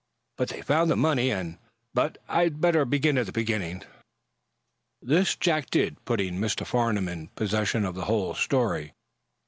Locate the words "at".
3.19-3.27